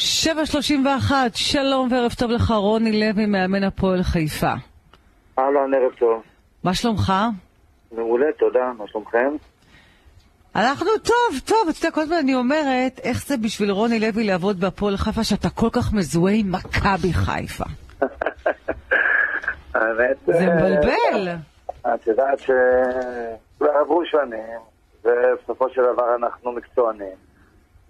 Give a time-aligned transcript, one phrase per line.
[0.00, 4.52] 7.31, שלום וערב טוב לך, רוני לוי, מאמן הפועל חיפה.
[5.38, 6.22] אהלן, ערב טוב.
[6.64, 7.12] מה שלומך?
[7.92, 8.72] מעולה, תודה.
[8.78, 9.36] מה שלומכם?
[10.56, 14.60] אנחנו טוב, טוב, אתה יודע, כל הזמן אני אומרת, איך זה בשביל רוני לוי לעבוד
[14.60, 17.64] בהפועל חיפה, שאתה כל כך מזוהה עם מכבי חיפה.
[19.74, 20.16] האמת...
[20.26, 21.28] זה אה, מבלבל.
[21.94, 24.58] את יודעת שעברו שנים,
[25.04, 27.29] ובסופו של דבר אנחנו מקצוענים.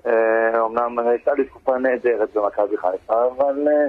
[0.06, 3.88] אה, אומנם הייתה לי תקופה נהדרת במכבי חיפה, אבל אה,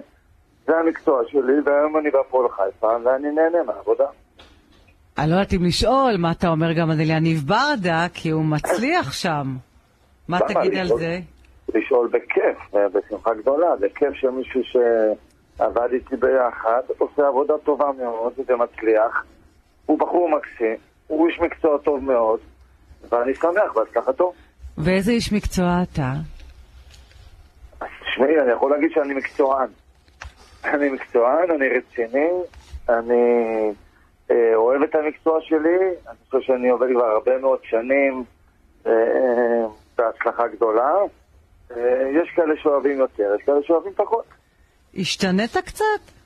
[0.65, 4.05] זה המקצוע שלי, והיום אני בהפועל חיפה, ואני נהנה מהעבודה.
[5.17, 9.11] אני לא יודעת אם לשאול מה אתה אומר גם על יניב ברדה, כי הוא מצליח
[9.11, 9.43] שם.
[10.27, 10.39] מה?
[10.39, 11.19] תגיד על זה?
[11.75, 13.77] לשאול בכיף, אה, בשמחה גדולה.
[13.79, 19.25] זה כיף שמישהו שעבד איתי ביחד עושה עבודה טובה מאוד ומצליח.
[19.85, 20.75] הוא בחור מקסים,
[21.07, 22.39] הוא איש מקצוע טוב מאוד,
[23.09, 24.33] ואני שמח בהצלחתו.
[24.77, 26.13] ואיזה איש מקצוע אתה?
[27.79, 29.67] תשמעי, אני יכול להגיד שאני מקצוען.
[30.63, 32.29] אני מקצוען, אני רציני,
[32.89, 33.71] אני
[34.31, 38.23] אה, אוהב את המקצוע שלי, אני חושב שאני עובד כבר הרבה מאוד שנים
[38.87, 38.91] אה,
[39.97, 40.91] בהצלחה גדולה.
[41.71, 41.77] אה,
[42.23, 44.25] יש כאלה שאוהבים יותר, יש כאלה שאוהבים פחות.
[44.97, 46.20] השתנית קצת?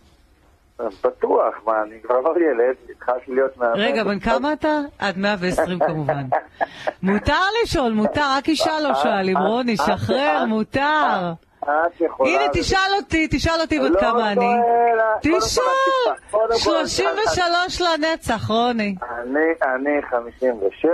[0.79, 3.79] בטוח, מה, אני כבר לא ילד, התחלתי להיות מאמן.
[3.79, 4.79] רגע, בן כמה אתה?
[4.99, 6.23] עד 120 כמובן.
[7.03, 11.33] מותר לשאול, מותר, רק אישה לא שואלים, רוני, שחרר, מותר.
[12.19, 14.45] הנה, תשאל אותי, תשאל אותי בת לא כמה אני.
[15.41, 16.75] שואל, קודם כל תשאל!
[16.83, 17.05] את תשאל.
[17.11, 18.95] קודם כל, 33 לנצח, רוני.
[19.19, 19.39] אני,
[19.75, 20.85] אני 56,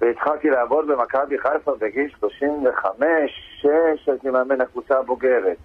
[0.00, 3.04] והתחלתי לעבוד במכבי חיפה בגיל 35,
[3.60, 5.56] 6, הייתי מאמן הקבוצה הבוגרת.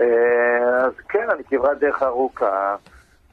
[0.00, 2.76] אה, אז כן, אני כברת דרך ארוכה,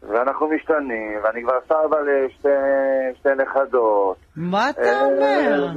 [0.03, 2.49] ואנחנו משתנים, ואני כבר סבא לשתי
[3.19, 4.17] שתי נכדות.
[4.35, 5.67] מה אתה אה, אומר?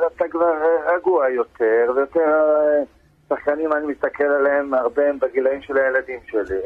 [0.00, 0.52] ואתה כבר
[0.96, 2.84] רגוע יותר, ויותר אה,
[3.28, 6.60] שחקנים אני מסתכל עליהם הרבה הם בגילאים של הילדים שלי,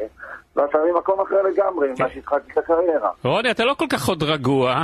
[0.56, 3.10] ואתה ממקום אחר לגמרי ממה שהתחלתי את הקריירה.
[3.24, 4.74] רוני, אתה לא כל כך עוד רגוע.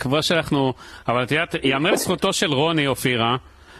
[0.00, 0.72] כמו שאנחנו...
[1.08, 3.36] אבל את יודעת, יאמר לזכותו של רוני, אופירה.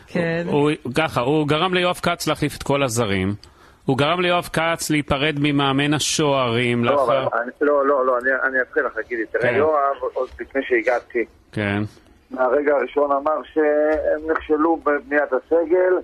[0.06, 0.47] כן.
[0.47, 3.34] הוא ככה, הוא גרם ליואב כץ להחליף את כל הזרים.
[3.84, 7.28] הוא גרם ליואב כץ להיפרד ממאמן השוערים לא, לאחר...
[7.42, 9.26] אני- לא, לא, לא, אני- אני אתחיל לך, גידי.
[9.26, 9.54] תראה, כן.
[9.56, 9.74] יואב,
[10.14, 11.82] עוד לפני שהגעתי, כן.
[12.30, 15.94] מהרגע הראשון אמר שהם נכשלו בבניית הסגל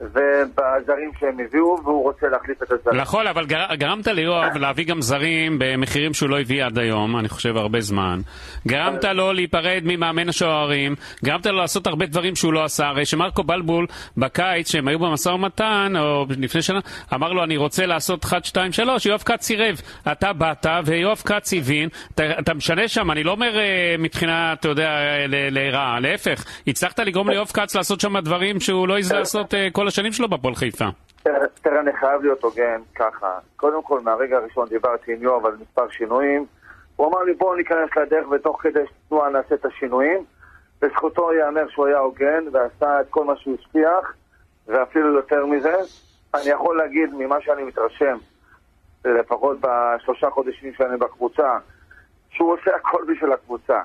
[0.00, 3.00] ובזרים שהם הביאו, והוא רוצה להחליף את הזרים.
[3.00, 7.28] נכון, אבל גר, גרמת ליואב להביא גם זרים במחירים שהוא לא הביא עד היום, אני
[7.28, 8.20] חושב הרבה זמן.
[8.68, 10.94] גרמת לו להיפרד ממאמן השוערים,
[11.24, 12.86] גרמת לו לעשות הרבה דברים שהוא לא עשה.
[12.86, 16.80] הרי שמרקו בלבול בקיץ, שהם היו במשא ומתן, או לפני שנה,
[17.14, 19.80] אמר לו, אני רוצה לעשות 1, 2, 3, יואב כץ סירב.
[20.12, 24.68] אתה באת, ויואב כץ הבין, אתה, אתה משנה שם, אני לא אומר אה, מבחינה, אתה
[24.68, 24.90] יודע,
[25.28, 26.44] לרעה, להפך.
[26.66, 30.28] הצלחת לגרום ליואב כץ לעשות שם דברים שהוא לא העז לעשות אה, כל השנים שלו
[30.28, 30.84] בפועל חיפה.
[31.62, 33.38] תראה, אני חייב להיות הוגן ככה.
[33.56, 36.46] קודם כל, מהרגע הראשון דיברתי עם יואב על מספר שינויים.
[36.96, 40.24] הוא אמר לי, בואו ניכנס לדרך ותוך כדי תנועה נעשה את השינויים.
[40.82, 44.14] לזכותו ייאמר שהוא היה הוגן ועשה את כל מה שהוא הבטיח,
[44.66, 45.74] ואפילו יותר מזה.
[46.34, 48.18] אני יכול להגיד ממה שאני מתרשם,
[49.04, 51.58] לפחות בשלושה חודשים שאני בקבוצה,
[52.30, 53.80] שהוא עושה הכל בשביל הקבוצה.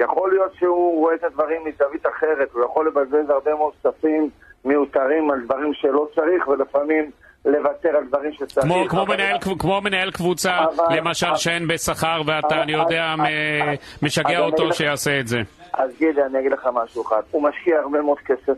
[0.00, 4.30] יכול להיות שהוא רואה את הדברים מזווית אחרת, הוא יכול לבזבז הרבה מאוד כספים
[4.64, 7.10] מיותרים על דברים שלא צריך, ולפעמים
[7.44, 8.66] לוותר על דברים שצריך.
[8.66, 12.72] כמו, כמו, אבל- מנהל, כמו מנהל קבוצה, אבל- למשל, אבל- שאין בשכר, ואתה, אבל- אני
[12.72, 15.38] יודע, אבל- מ- אבל- משגע אז אותו אגיד לך- שיעשה את זה.
[15.72, 17.22] אז גידי, אני אגיד לך משהו אחד.
[17.30, 18.54] הוא משקיע הרבה מאוד כסף,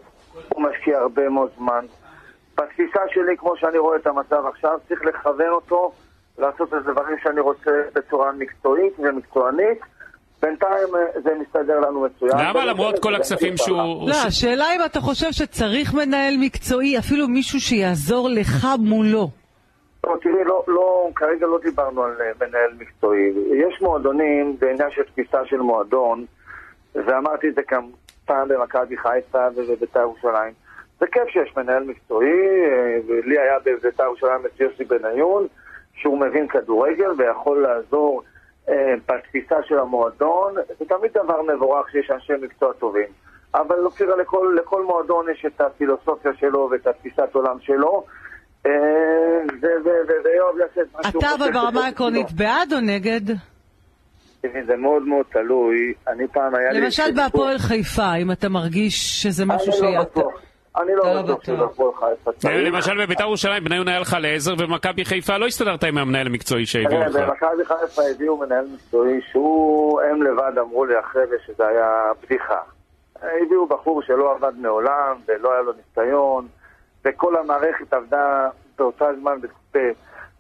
[0.48, 1.84] הוא משקיע הרבה מאוד זמן.
[2.58, 5.92] בתפיסה שלי, כמו שאני רואה את המצב עכשיו, צריך לכוון אותו
[6.38, 9.78] לעשות את הדברים שאני רוצה בצורה מקצועית ומקצוענית.
[10.42, 12.32] בינתיים אה, זה מסתדר לנו מצוין.
[12.38, 14.08] למה למרות כל הכספים שהוא...
[14.08, 19.28] לא, השאלה אם אתה חושב שצריך מנהל מקצועי, אפילו מישהו שיעזור לך מולו.
[20.06, 23.32] לא, תראי, לא, לא, כרגע לא דיברנו על אה, מנהל מקצועי.
[23.54, 26.24] יש מועדונים, זה עניין של תפיסה של מועדון,
[26.94, 27.86] ואמרתי את זה גם
[28.24, 30.52] פעם במכבי חיפה ובבית"ר ירושלים.
[31.00, 35.46] זה כיף שיש מנהל מקצועי, אה, ולי היה בבית"ר ירושלים את יוסי בניון,
[35.94, 38.22] שהוא מבין כדורגל ויכול לעזור
[39.08, 40.54] בתפיסה של המועדון.
[40.78, 43.08] זה תמיד דבר מבורך שיש אנשי מקצוע טובים.
[43.54, 48.04] אבל לא תראה, לכל, לכל מועדון יש את הפילוסופיה שלו ואת התפיסת עולם שלו.
[48.66, 48.72] אה,
[50.24, 52.32] ויואב יעשה את מה שהוא אתה חושב אבל ברמה העקרונית.
[52.32, 53.20] בעד או נגד?
[54.66, 55.94] זה מאוד מאוד תלוי.
[56.08, 56.80] אני פעם היה לי...
[56.80, 60.02] למשל בהפועל חיפה, אם אתה מרגיש שזה משהו אני לא.
[60.02, 60.45] בטוח.
[60.82, 61.44] אני לא בטוח.
[61.44, 62.54] שבהפועל חיפה צריך.
[62.66, 67.00] למשל בבית"ר ירושלים, בניון היה לך לעזר, ובמכבי חיפה לא הסתדרת עם המנהל המקצועי שהביאו
[67.00, 67.16] לך.
[67.16, 71.92] במכבי חיפה הביאו מנהל מקצועי שהוא, הם לבד אמרו לי אחרי זה שזה היה
[72.22, 72.60] בדיחה.
[73.22, 76.46] הביאו בחור שלא עבד מעולם ולא היה לו ניסיון,
[77.04, 79.36] וכל המערכת עבדה באותה זמן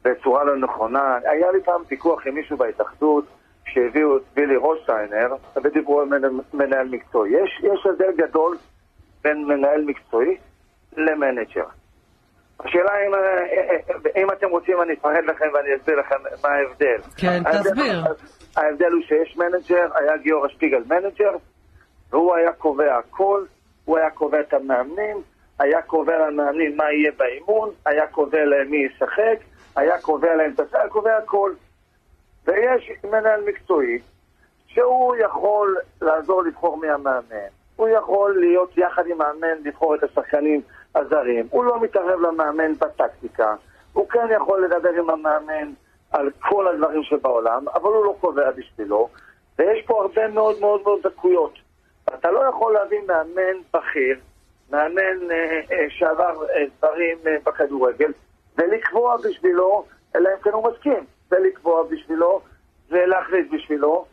[0.04, 1.18] בצורה לא נכונה.
[1.24, 3.24] היה לי פעם ויכוח עם מישהו בהתאחדות,
[3.66, 5.34] שהביאו את ווילי רוטנשטיינר,
[5.64, 6.08] ודיברו על
[6.54, 7.30] מנהל מקצועי.
[7.30, 8.56] יש, יש הבדל גדול
[9.26, 10.36] בין מנהל מקצועי
[10.96, 11.64] למנג'ר.
[12.60, 13.14] השאלה אם,
[14.16, 16.96] אם אתם רוצים אני אפרד לכם ואני אסביר לכם מה ההבדל.
[17.16, 18.04] כן, תסביר.
[18.56, 21.36] ההבדל הוא שיש מנג'ר, היה גיורא שפיגל מנג'ר,
[22.10, 23.44] והוא היה קובע הכל,
[23.84, 25.16] הוא היה קובע את המאמנים,
[25.58, 29.38] היה קובע למאמנים מה יהיה באימון, היה קובע להם מי ישחק,
[29.76, 31.52] היה קובע להם את הסל, קובע הכל.
[32.44, 33.98] ויש מנהל מקצועי
[34.66, 40.60] שהוא יכול לעזור לבחור מי המאמן, הוא יכול להיות יחד עם מאמן לבחור את השחקנים
[40.94, 43.54] הזרים, הוא לא מתערב למאמן בטקטיקה,
[43.92, 45.72] הוא כן יכול לדבר עם המאמן
[46.10, 49.08] על כל הדברים שבעולם, אבל הוא לא קובע בשבילו,
[49.58, 51.52] ויש פה הרבה מאוד מאוד מאוד דקויות.
[52.14, 54.18] אתה לא יכול להביא מאמן בכיר,
[54.70, 58.12] מאמן אה, אה, שעבר אה, דברים אה, בכדורגל,
[58.58, 59.84] ולקבוע בשבילו,
[60.16, 62.40] אלא אם כן הוא מסכים, ולקבוע בשבילו,
[62.90, 64.04] ולהכריז בשבילו.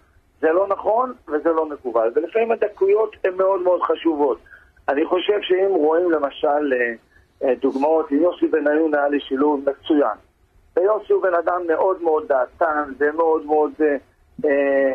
[0.44, 2.12] זה לא נכון וזה לא מקובל.
[2.16, 4.38] ולפעמים הדקויות הן מאוד מאוד חשובות.
[4.90, 6.94] אני חושב שאם רואים למשל אה,
[7.44, 10.18] אה, דוגמאות, עם יוסי בניון היה לי שילוב מצוין.
[10.76, 13.96] ויוסי הוא בן אדם מאוד מאוד דעתן ומאוד מאוד אה,
[14.46, 14.50] אה,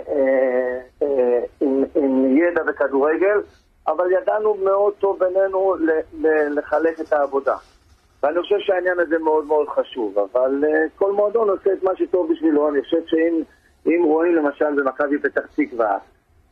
[0.08, 3.40] אה, אה, עם, עם ידע בכדורגל,
[3.86, 5.90] אבל ידענו מאוד טוב בינינו ל,
[6.26, 7.56] ל, לחלק את העבודה.
[8.22, 10.64] ואני חושב שהעניין הזה מאוד מאוד חשוב, אבל
[10.96, 12.68] כל מועדון עושה את מה שטוב בשבילו.
[12.68, 13.42] אני חושב שאם
[13.96, 15.98] רואים למשל במכבי פתח תקווה,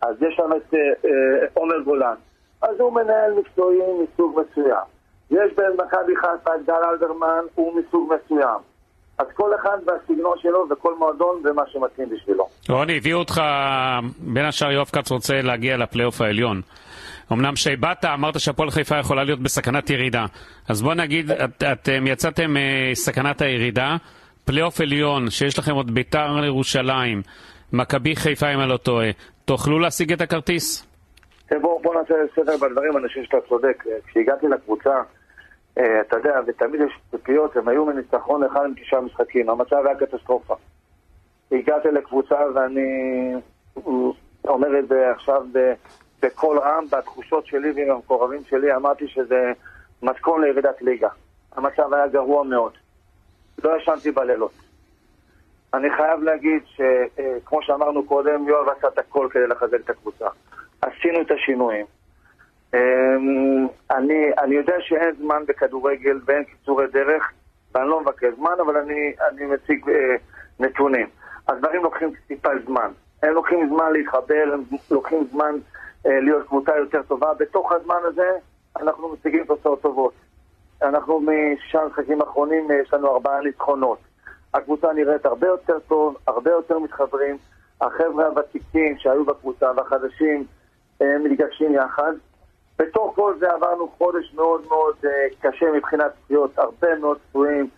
[0.03, 1.09] אז יש שם את uh, uh,
[1.55, 2.15] עומר גולן,
[2.63, 4.85] אז הוא מנהל מקצועי מסוג מסוים.
[5.31, 8.61] יש במכבי חיפה את גל אלברמן, הוא מסוג מסוים.
[9.19, 12.49] אז כל אחד והסגנון שלו וכל מועדון ומה שמתאים בשבילו.
[12.69, 13.41] רוני, הביאו אותך,
[14.19, 16.61] בין השאר יואב כץ רוצה להגיע לפלייאוף העליון.
[17.33, 20.27] אמנם כשבאת אמרת שהפועל חיפה יכולה להיות בסכנת ירידה.
[20.69, 22.55] אז בוא נגיד, את, אתם יצאתם
[22.91, 23.97] מסכנת אה, הירידה,
[24.47, 27.23] פלייאוף עליון, שיש לכם עוד ביתר ירושלים,
[27.73, 29.11] מכבי חיפה אם אני לא טועה,
[29.45, 30.87] תוכלו להשיג את הכרטיס?
[31.61, 33.85] בוא, בוא נעשה סדר בדברים, אני חושב שאתה צודק.
[34.07, 35.03] כשהגעתי לקבוצה,
[35.79, 39.97] אה, אתה יודע, ותמיד יש ציפיות, הם היו מניצחון אחד עם תשעה משחקים, המצב היה
[39.97, 40.55] קטסטרופה.
[41.53, 43.33] הגעתי לקבוצה ואני
[44.45, 45.43] אומר את זה עכשיו
[46.23, 49.53] בקול רם, בתחושות שלי ועם המקורבים שלי, אמרתי שזה
[50.03, 51.09] מתכון לירידת ליגה.
[51.57, 52.73] המצב היה גרוע מאוד.
[53.65, 54.53] לא ישנתי בלילות.
[55.75, 60.27] אני חייב להגיד שכמו שאמרנו קודם, יואב עשה את הכל כדי לחזק את הקבוצה.
[60.83, 61.87] עשינו את השינויים.
[62.75, 67.33] אמ, אני, אני יודע שאין זמן בכדורגל ואין קיצורי דרך,
[67.75, 70.17] ואני לא מבקש זמן, אבל אני, אני מציג אה,
[70.61, 71.07] נתונים.
[71.49, 72.91] הדברים לוקחים טיפה זמן.
[73.23, 75.55] הם לוקחים זמן להתחבר, הם לוקחים זמן
[76.07, 77.35] אה, להיות קבוצה יותר טובה.
[77.35, 78.31] בתוך הזמן הזה
[78.81, 80.13] אנחנו מציגים תוצאות טובות.
[80.83, 83.99] אנחנו משישה משחקים אחרונים, אה, יש לנו ארבעה ניצחונות.
[84.55, 87.37] הקבוצה נראית הרבה יותר טוב, הרבה יותר מתחברים.
[87.81, 90.45] החבר'ה הוותיקים שהיו בקבוצה והחדשים
[91.03, 92.13] אה, מתגבשים יחד.
[92.79, 95.09] בתוך כל זה עברנו חודש מאוד מאוד uh,
[95.41, 97.69] קשה מבחינת פציעות, הרבה מאוד פצועים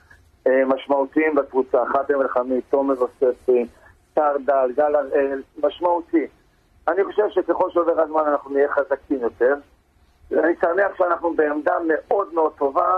[0.66, 3.66] משמעותיים בקבוצה, חתם אלחמיד, תומר אוספי,
[4.14, 6.26] טרדל, גל הראל, משמעותי.
[6.88, 9.54] אני חושב שככל שעובר הזמן אנחנו נהיה חזקים יותר.
[10.32, 12.90] אני שמח שאנחנו בעמדה מאוד מאוד טובה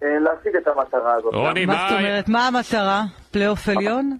[0.00, 1.34] uh, להשיג את המטרה הזאת.
[1.34, 2.28] רוני, מה זאת אומרת?
[2.28, 3.02] מה המטרה?
[3.32, 4.16] פלייאוף עליון?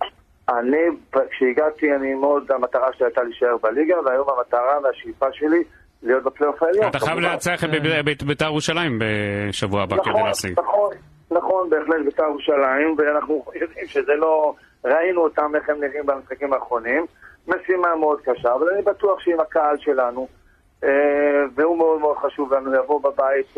[0.49, 0.85] אני,
[1.31, 5.63] כשהגעתי, אני מאוד, המטרה שלי הייתה להישאר בליגה, והיום המטרה והשאיפה שלי
[6.03, 6.89] להיות בפלייאוף העליון.
[6.89, 10.61] אתה חייב לנצח את בית"ר ירושלים בשבוע הבא כדי להשיג.
[10.61, 10.91] נכון,
[11.31, 14.55] נכון, בהחלט בית"ר ירושלים, ואנחנו יודעים שזה לא...
[14.85, 17.07] ראינו אותם איך הם נראים במשחקים האחרונים.
[17.49, 20.27] משימה מאוד קשה, אבל אני בטוח שעם הקהל שלנו, אה,
[21.55, 23.55] והוא מאוד מאוד חשוב לנו, יבוא בבית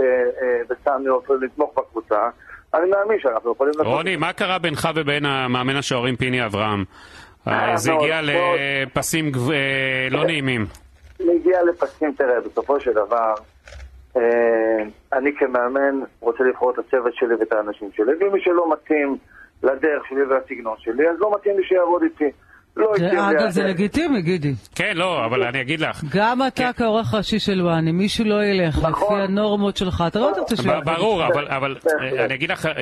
[0.69, 2.29] בסמי אה, עופר לתמוך בקבוצה.
[2.75, 3.75] אני מאמין שאנחנו יכולים.
[3.79, 6.85] רוני, מה קרה בינך ובין המאמן השוערים פיני אברהם?
[7.49, 9.33] אה, זה הגיע לפסים
[10.11, 10.67] לא נעימים.
[11.21, 13.35] מגיע לפסים, תראה, בסופו של דבר,
[14.17, 14.23] אה,
[15.13, 19.17] אני כמאמן רוצה לבחור את הצוות שלי ואת האנשים שלי, ומי שלא מתאים
[19.63, 22.31] לדרך שלי ולסגנון שלי, אז לא מתאים לי שיעבוד איתי.
[22.77, 24.53] לא אגב, זה לגיטימי, גידי.
[24.75, 26.05] כן, לא, אבל אני אגיד לך.
[26.15, 26.85] גם אתה כן.
[26.85, 28.91] כעורך ראשי של וואני, מישהו לא ילך נכון.
[28.91, 31.77] לפי הנורמות שלך, אתה לא רוצה שהוא ברור, אבל
[32.19, 32.73] אני אגיד לך, אה,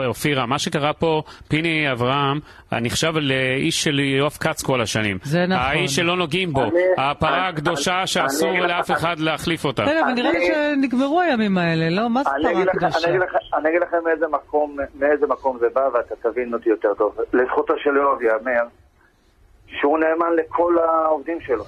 [0.00, 2.40] אה, אופירה, מה שקרה פה, פיני אברהם
[2.72, 5.18] נחשב לאיש של יואב כץ כל השנים.
[5.22, 5.64] זה נכון.
[5.64, 6.62] האיש שלא נוגעים בו,
[6.98, 9.84] הפרה הקדושה שאסור לאף אחד להחליף אותה.
[9.84, 12.10] כן, אבל נראה לי שנגמרו הימים האלה, לא?
[12.10, 13.08] מה זה פרה הקדושה?
[13.58, 13.96] אני אגיד לכם
[15.00, 17.16] מאיזה מקום זה בא, ואתה תבין אותי יותר טוב.
[17.32, 18.64] לזכותו של יואב ייאמר.
[19.66, 21.64] שהוא נאמן לכל העובדים שלו.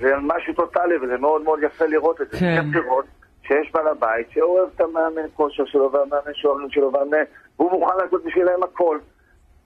[0.00, 2.38] זה משהו טוטאלי, וזה מאוד מאוד יפה לראות את זה.
[2.38, 2.62] כן.
[2.62, 3.04] כיף לראות
[3.42, 7.24] שיש בעל הבית שאוהב את המאמן כושר שלו והמאמן שוערים שלו והמאמן,
[7.58, 8.98] והוא מוכן לעשות בשבילם הכל.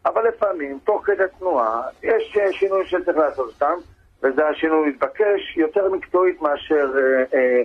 [0.07, 3.75] אבל לפעמים, תוך כדי תנועה, יש אה, שינויים שצריך לעשות אותם,
[4.23, 7.63] וזה השינוי מתבקש יותר מקצועית מאשר אה, אה,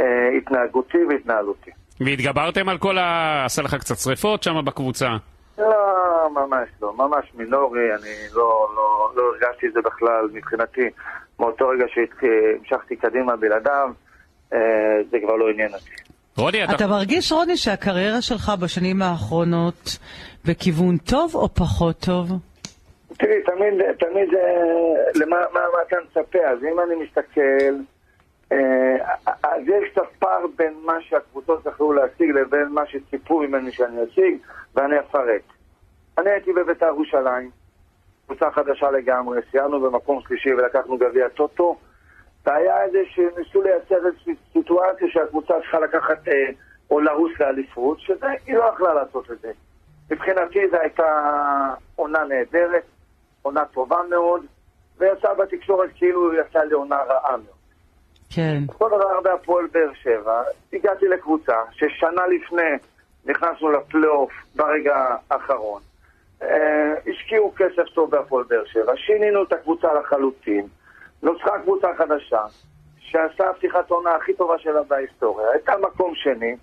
[0.00, 1.70] אה, התנהגותי והתנהלותי.
[2.00, 3.44] והתגברתם על כל ה...
[3.44, 5.08] עשה לך קצת שריפות שם בקבוצה?
[6.28, 10.90] ממש לא, ממש מינורי, אני לא, לא, לא הרגשתי את זה בכלל מבחינתי.
[11.40, 13.88] מאותו רגע שהמשכתי קדימה בלעדיו,
[14.52, 14.58] אה,
[15.10, 15.90] זה כבר לא עניין אותי.
[16.36, 16.74] רוני, אתה...
[16.74, 19.98] אתה מרגיש, רוני, שהקריירה שלך בשנים האחרונות
[20.44, 22.28] בכיוון טוב או פחות טוב?
[23.18, 26.38] תראי, תמיד, תמיד, אה, למה מה, מה אתה מצפה?
[26.38, 27.74] אז אם אני מסתכל,
[28.52, 34.04] אה, אז יש קצת פער בין מה שהקבוצות יכלו להשיג לבין מה שציפו ממני שאני
[34.04, 34.36] אשיג,
[34.74, 35.53] ואני אפרט.
[36.18, 37.50] אני הייתי בבית"ר ירושלים,
[38.26, 41.76] קבוצה חדשה לגמרי, סיימנו במקום שלישי ולקחנו גביע טוטו,
[42.46, 46.32] והיה איזה שניסו לייצר איזושהי סיטואציה שהקבוצה צריכה לקחת אה,
[46.90, 49.52] או לרוס לאליפות, שזה, היא לא יכלה לעשות את זה.
[50.10, 51.04] מבחינתי זו הייתה
[51.96, 52.82] עונה נהדרת,
[53.42, 54.46] עונה טובה מאוד,
[54.98, 57.64] ויצא בתקשורת כאילו יצא לי עונה רעה מאוד.
[58.30, 58.58] כן.
[58.68, 60.42] אותו דבר בהפועל באר שבע,
[60.72, 62.70] הגעתי לקבוצה ששנה לפני
[63.26, 65.82] נכנסנו לפלייאוף ברגע האחרון.
[66.50, 70.66] אה, השקיעו כסף טוב בהפועל באר שבע, שינינו את הקבוצה לחלוטין,
[71.22, 72.42] נוצרה קבוצה חדשה,
[72.98, 76.56] שעשתה פתיחת עונה הכי טובה שלה בהיסטוריה, הייתה מקום שני,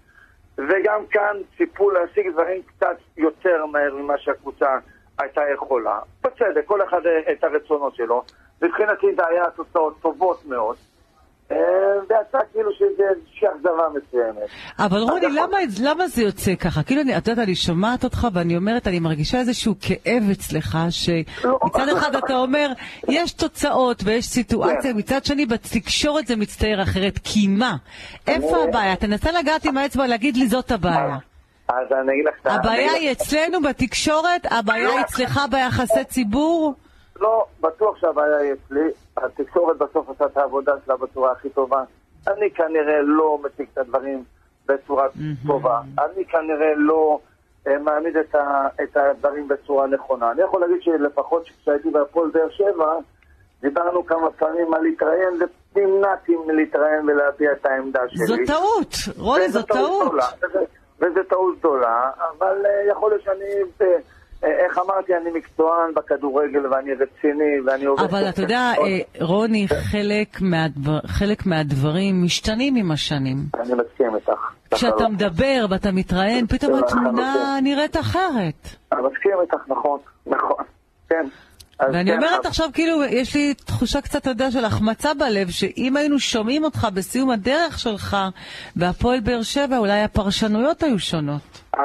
[0.58, 4.78] וגם כאן ציפו להשיג דברים קצת יותר מהר ממה שהקבוצה
[5.20, 6.00] הייתה יכולה.
[6.24, 8.24] בצדק, כל אחד את הרצונות שלו.
[8.62, 10.76] מבחינתי זה היה תוצאות טובות מאוד.
[11.52, 11.58] אה,
[12.10, 14.50] ויצא כאילו שזה איזושהי אכזבה מסוימת.
[14.80, 16.84] אבל רוני, למה, למה זה יוצא ככה?
[16.84, 21.88] כאילו, אני- את יודעת, אני שומעת אותך ואני אומרת, אני מרגישה איזשהו כאב אצלך, שמצד
[21.98, 22.72] אחד אתה אומר,
[23.08, 24.98] יש תוצאות ויש סיטואציה, כן.
[24.98, 27.20] מצד שני, בתקשורת זה מצטייר אחרת.
[27.24, 27.76] כי מה?
[28.28, 28.96] איפה הבעיה?
[28.96, 31.18] תנסה לגעת עם האצבע, להגיד לי זאת הבעיה.
[31.70, 32.54] אז אני אגיד לך...
[32.54, 34.42] הבעיה היא אצלנו בתקשורת?
[34.52, 36.74] הבעיה היא אצלך ביחסי ציבור?
[37.22, 38.88] לא, בטוח שהבעיה היא אצלי.
[39.18, 41.84] התקשורת בסוף עושה את העבודה שלה בצורה הכי טובה.
[42.28, 44.24] אני כנראה לא מציג את הדברים
[44.68, 45.08] בצורה
[45.48, 45.82] טובה.
[46.00, 47.20] אני כנראה לא
[47.68, 50.32] אה, מעמיד את, ה, את הדברים בצורה נכונה.
[50.32, 52.94] אני יכול להגיד שלפחות כשהייתי בהפועל באר שבע,
[53.62, 55.34] דיברנו כמה פעמים על להתראיין,
[55.76, 58.26] ונמנעתי מלהתראיין ולהביע את העמדה שלי.
[58.26, 60.06] זו טעות, רוני, זו טעות.
[60.08, 60.66] גדולה, וזה-
[61.00, 63.98] וזו טעות גדולה, אבל אה, יכול להיות שאני, אה,
[64.44, 68.04] איך אמרתי, אני מקצוען בכדורגל ואני רציני ואני עובד...
[68.04, 73.38] אבל אתה יודע, אה, רוני, חלק מהדבר- חלק מהדברים משתנים עם השנים.
[73.60, 74.52] אני מסכים איתך.
[74.74, 75.08] כשאתה.
[75.08, 77.34] מדבר ואתה מתראיין, פתאום התמונה
[77.64, 78.68] נראית אחרת.
[78.92, 80.64] אני מסכים איתך, נכון, נכון,
[81.10, 81.26] כן.
[81.94, 85.50] ואני כן, אומרת אז- עכשיו, כאילו, יש לי תחושה קצת, אתה יודע, של החמצה בלב,
[85.50, 88.18] שאם היינו שומעים אותך בסיום הדרך שלך
[88.76, 91.42] בהפועל באר שבע, אולי הפרשנויות היו שונות.
[91.78, 91.84] אני,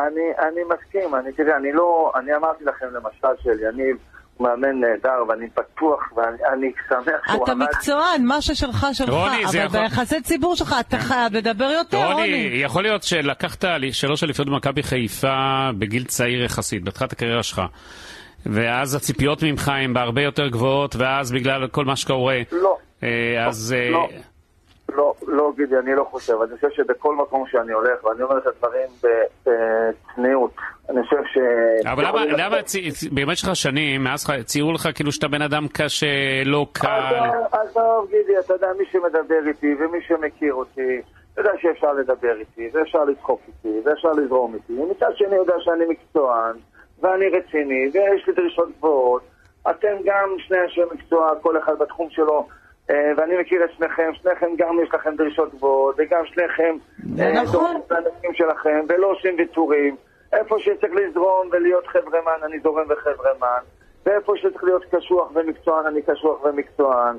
[0.49, 3.97] אני מסכים, אני, תראה, אני לא, אני אמרתי לכם למשל שאליניב
[4.37, 7.67] הוא מאמן נהדר ואני בטוח ואני אני שמח שהוא אתה עמד...
[7.69, 12.13] מקצוען, מה ששלך שלך, רוני, אבל יכול- ביחסי ציבור שלך אתה חייב לדבר יותר, רוני,
[12.13, 12.51] רוני.
[12.63, 15.37] יכול להיות שלקחת לי- שלוש אליפויות במכבי חיפה
[15.79, 17.63] בגיל צעיר יחסית, בתחילת הקריירה שלך.
[18.53, 23.75] ואז הציפיות ממך הן בהרבה יותר גבוהות, ואז בגלל כל מה שקורה, לא, אה, אז...
[23.79, 24.09] אה, לא.
[24.97, 26.35] לא, לא, גידי, אני לא חושב.
[26.43, 28.89] אני חושב שבכל מקום שאני הולך, ואני אומר את הדברים
[29.45, 30.51] בצניעות,
[30.91, 31.39] אני חושב ש...
[31.87, 36.07] אבל למה, למה צי- במשך השנים, מאז ציירו לך כאילו שאתה בן אדם קשה,
[36.45, 37.15] לא קל?
[37.53, 41.01] עזוב, גידי, אתה יודע, מי שמדבר איתי ומי שמכיר אותי,
[41.39, 44.73] יודע שאפשר לדבר איתי, ואפשר לצחוק איתי, ואפשר לזרום איתי.
[44.91, 46.57] מצד שני, יודע שאני מקצוען,
[47.01, 49.23] ואני רציני, ויש לי דרישות גבוהות.
[49.71, 52.47] אתם גם שני אנשי מקצוע, כל אחד בתחום שלו,
[52.91, 56.77] אה, ואני מכיר את שניכם, שניכם גם יש לכם דרישות גבוהות, וגם שניכם...
[57.17, 57.81] זה אה, נכון.
[58.33, 59.97] שלכם, ולא עושים ויתורים.
[60.33, 63.61] איפה שצריך לזרום ולהיות חברמן, אני זורם וחברמן.
[64.07, 67.17] ואיפה שצריך להיות קשוח ומקצוען, אני קשוח ומקצוען.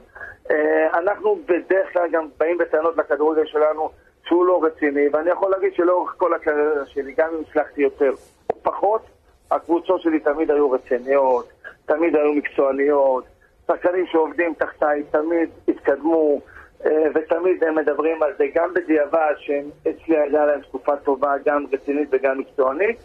[0.51, 3.89] אה, אנחנו בדרך כלל גם באים בטענות לכדורגל שלנו
[4.23, 8.11] שהוא לא רציני, ואני יכול להגיד שלאורך כל הקריירה שלי, גם אם הצלחתי יותר
[8.49, 9.01] או פחות,
[9.51, 11.49] הקבוצות שלי תמיד היו רציניות,
[11.85, 13.23] תמיד היו מקצועניות,
[13.67, 16.39] שחקנים שעובדים תחתיי תמיד התקדמו,
[16.85, 22.09] אה, ותמיד הם מדברים על זה, גם בדיעבד, שאצלי הייתה להם תקופה טובה, גם רצינית
[22.11, 22.97] וגם מקצוענית.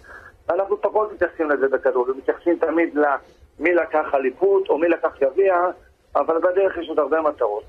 [0.51, 5.55] אנחנו פחות מתייחסים לזה בכדורגל, מתייחסים תמיד למי לקח אליפות או מי לקח גביע,
[6.17, 7.65] אבל בדרך יש עוד הרבה מטרות.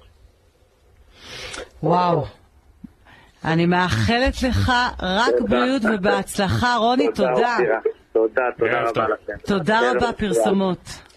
[1.84, 2.24] וואו.
[3.46, 5.42] אני מאחלת לך רק.
[5.50, 7.58] בריאות ובהצלחה, רוני, תודה.
[8.14, 9.08] תודה, תודה רבה.
[9.08, 9.34] לכם.
[9.46, 10.14] תודה רבה.
[10.14, 11.13] פרסומות.